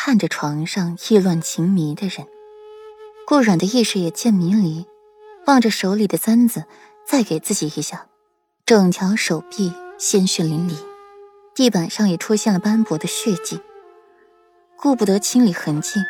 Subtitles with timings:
[0.00, 2.24] 看着床上意乱情迷的人。
[3.26, 4.86] 顾阮的意识也渐迷离，
[5.44, 6.66] 望着手里的簪子，
[7.04, 8.06] 再给自己一下，
[8.64, 10.76] 整条手臂鲜血淋漓，
[11.52, 13.60] 地板上也出现了斑驳的血迹。
[14.76, 16.00] 顾不得清理痕迹，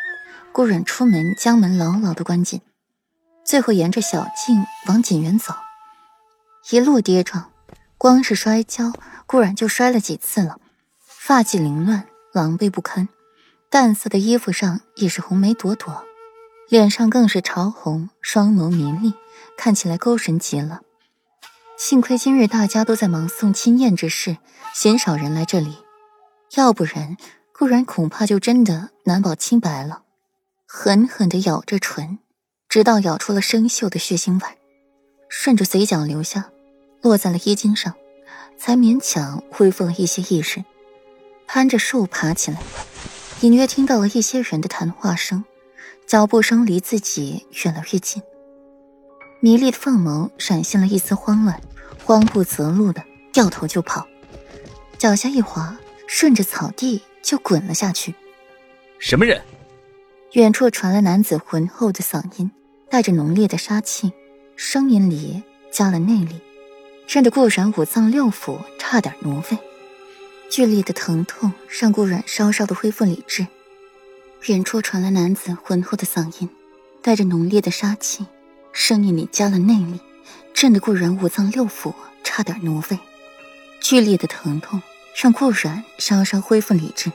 [0.51, 2.61] 顾阮出门将门牢牢的关紧，
[3.43, 5.55] 最后沿着小径往锦园走，
[6.69, 7.51] 一路跌撞，
[7.97, 8.93] 光是摔跤，
[9.25, 10.59] 顾阮就摔了几次了，
[11.05, 13.09] 发髻凌乱，狼狈不堪，
[13.71, 16.03] 淡色的衣服上也是红梅朵朵。
[16.69, 19.13] 脸上更是潮红，双眸迷离，
[19.57, 20.81] 看起来勾神极了。
[21.77, 24.37] 幸亏今日大家都在忙送亲宴之事，
[24.73, 25.77] 鲜少人来这里，
[26.55, 27.15] 要不然
[27.53, 30.03] 顾然恐怕就真的难保清白了。
[30.67, 32.19] 狠狠地咬着唇，
[32.67, 34.57] 直到咬出了生锈的血腥味，
[35.27, 36.49] 顺着嘴角流下，
[37.01, 37.95] 落在了衣襟上，
[38.57, 40.63] 才勉强恢复了一些意识，
[41.47, 42.61] 攀着树爬起来，
[43.41, 45.43] 隐约听到了一些人的谈话声。
[46.05, 48.21] 脚步声离自己越来越近，
[49.41, 51.61] 迷离的凤眸闪现了一丝慌乱，
[52.03, 54.07] 慌不择路的掉头就跑，
[54.97, 58.15] 脚下一滑，顺着草地就滚了下去。
[58.97, 59.39] 什么人？
[60.33, 62.49] 远处传来男子浑厚的嗓音，
[62.89, 64.11] 带着浓烈的杀气，
[64.55, 66.41] 声音里加了内力，
[67.05, 69.57] 震得顾然五脏六腑差点挪位，
[70.49, 73.45] 剧烈的疼痛让顾然稍稍的恢复理智。
[74.47, 76.49] 远处传来男子浑厚的嗓音，
[77.03, 78.25] 带着浓烈的杀气，
[78.71, 79.99] 声音里加了内力，
[80.53, 82.99] 震得顾然五脏六腑差点挪位。
[83.79, 84.81] 剧烈的疼痛
[85.15, 87.11] 让顾然稍稍恢复理智，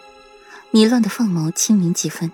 [0.70, 2.30] 迷乱的凤眸清明几分，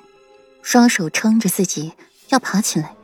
[0.60, 1.92] 双手撑着自己
[2.28, 2.94] 要爬起来，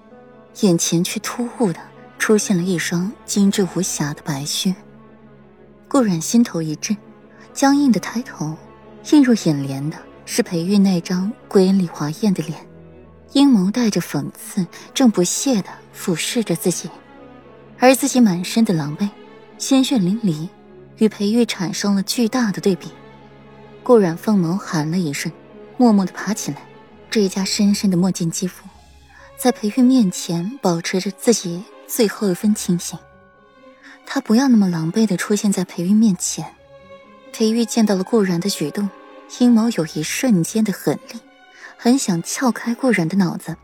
[0.60, 1.80] 眼前却突兀的
[2.18, 4.74] 出现了一双精致无瑕的白靴。
[5.88, 6.96] 顾然心头一震，
[7.56, 8.54] 僵硬的抬头，
[9.12, 9.96] 映入眼帘的。
[10.28, 12.58] 是裴玉那张瑰丽华艳的脸，
[13.32, 16.90] 阴眸带着讽刺，正不屑地俯视着自己，
[17.78, 19.08] 而自己满身的狼狈，
[19.56, 20.48] 鲜血淋漓，
[20.98, 22.90] 与裴玉产生了巨大的对比。
[23.84, 25.32] 顾染凤眸寒了一瞬，
[25.78, 26.58] 默默地爬起来，
[27.08, 28.68] 追加深深的墨镜肌肤，
[29.38, 32.98] 在裴玉面前保持着自己最后一分清醒。
[34.04, 36.44] 他不要那么狼狈地出现在裴玉面前。
[37.36, 38.88] 裴玉见到了顾然的举动。
[39.40, 41.20] 阴谋有一瞬间的狠厉，
[41.76, 43.58] 很想撬开顾然的脑子，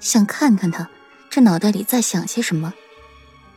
[0.00, 0.90] 想看看他
[1.30, 2.74] 这脑袋里在想些什么。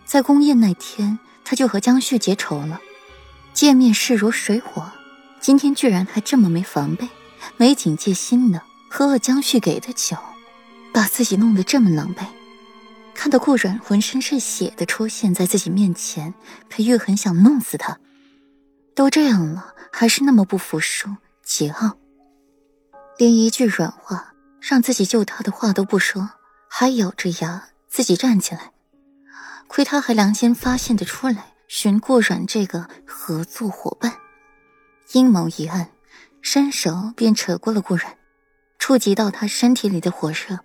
[0.06, 2.80] 在宫宴那天，他就和江旭结仇了，
[3.52, 4.92] 见面势如水火，
[5.40, 7.10] 今天居然还这么没防备、
[7.56, 10.16] 没警戒心的喝了江旭给的酒，
[10.94, 12.28] 把自己弄得这么狼狈。
[13.16, 16.36] 看到顾然浑身是血的出现在自己面前，
[16.70, 17.98] 裴玉很想弄死他。
[18.98, 21.08] 都这样了，还是那么不服输。
[21.46, 21.94] 桀骜，
[23.20, 26.32] 连一句软话让自己救他的话都不说，
[26.68, 28.72] 还咬着牙自己站起来。
[29.68, 34.16] 亏他还良心发现的出来寻顾软这个合作伙伴，
[35.12, 35.92] 阴谋一暗，
[36.42, 38.18] 伸手便扯过了顾软，
[38.80, 40.58] 触及到他身体里的火热，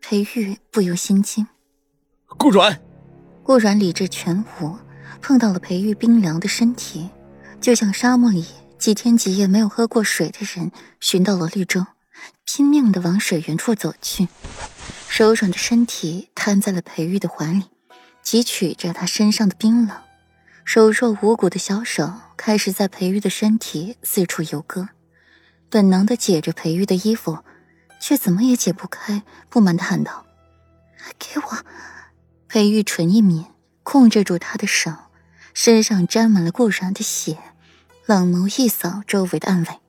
[0.00, 1.44] 裴玉不由心惊。
[2.28, 2.80] 顾软，
[3.42, 4.78] 顾软理智全无，
[5.20, 7.10] 碰到了裴玉冰凉的身体，
[7.60, 8.46] 就像沙漠里。
[8.78, 10.70] 几天几夜没有喝过水的人
[11.00, 11.84] 寻到了绿洲，
[12.44, 14.28] 拼命的往水源处走去，
[15.08, 17.64] 柔软的身体瘫在了裴玉的怀里，
[18.24, 19.96] 汲取着他身上的冰冷，
[20.64, 24.90] 柔弱无骨的小手开始在裴玉的身体四处游戈，
[25.68, 27.40] 本能的解着裴玉的衣服，
[28.00, 30.24] 却怎么也解不开，不满的喊道
[31.18, 31.64] ：“给我！”
[32.46, 33.46] 裴玉唇一抿，
[33.82, 34.92] 控制住他的手，
[35.60, 37.36] 身上沾满了顾然的血。
[38.06, 39.80] 冷眸一扫周围的暗卫，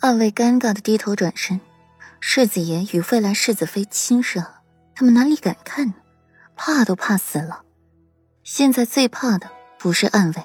[0.00, 1.60] 暗卫尴尬的低头转身。
[2.18, 4.42] 世子爷与未来世子妃亲热，
[4.94, 5.94] 他们哪里敢看呢？
[6.56, 7.60] 怕都怕死了。
[8.42, 10.42] 现在最怕的不是暗卫，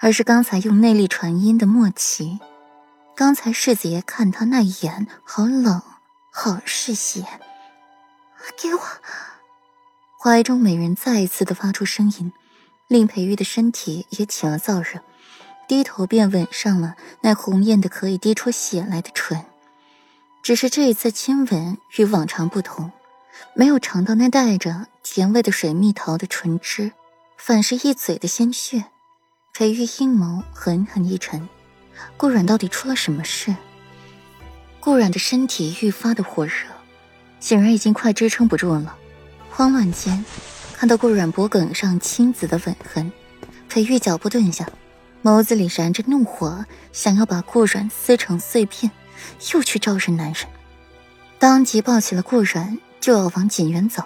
[0.00, 2.40] 而是刚才用内力传音的莫奇。
[3.14, 5.82] 刚才世子爷看他那眼，好冷，
[6.32, 7.26] 好嗜血。
[8.56, 8.80] 给我！
[10.18, 12.32] 怀中美人再一次的发出声音，
[12.88, 15.00] 令裴玉的身体也起了燥热。
[15.68, 19.44] 低头便吻上了那红艳的可以滴出血来的唇，
[20.42, 22.90] 只是这一次亲吻与往常不同，
[23.54, 26.92] 没有尝到那带着甜味的水蜜桃的唇汁，
[27.36, 28.86] 反是一嘴的鲜血。
[29.52, 31.46] 裴玉阴眸狠狠一沉，
[32.16, 33.54] 顾阮到底出了什么事？
[34.80, 36.52] 顾阮的身体愈发的火热，
[37.40, 38.96] 显然已经快支撑不住了。
[39.50, 40.24] 慌乱间，
[40.78, 43.10] 看到顾阮脖颈上青紫的吻痕，
[43.68, 44.64] 裴玉脚步顿下。
[45.24, 48.92] 眸子里燃着怒火，想要把顾软撕成碎片，
[49.52, 50.46] 又去招惹男人。
[51.40, 54.04] 当即抱起了顾然，就要往锦园走。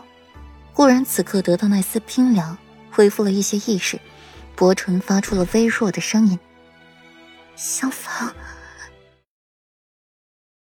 [0.73, 2.57] 顾然此刻得到那丝冰凉，
[2.91, 4.01] 恢复了一些意识，
[4.57, 6.39] 薄唇发出了微弱的声音
[7.55, 8.33] ：“小芳。”